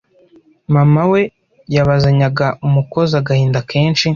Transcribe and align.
Mama 0.73 1.01
we 1.11 1.21
yabazanyaga 1.75 2.47
umukozi 2.67 3.13
agahinda 3.21 3.59
kenshi 3.71 4.07